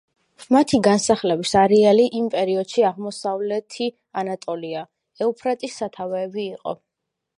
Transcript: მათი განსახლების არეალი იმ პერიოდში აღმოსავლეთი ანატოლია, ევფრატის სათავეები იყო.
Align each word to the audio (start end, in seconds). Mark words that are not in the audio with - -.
მათი 0.53 0.77
განსახლების 0.85 1.51
არეალი 1.63 2.07
იმ 2.19 2.31
პერიოდში 2.35 2.85
აღმოსავლეთი 2.91 3.91
ანატოლია, 4.23 4.83
ევფრატის 5.27 5.77
სათავეები 5.83 6.45
იყო. 6.49 6.75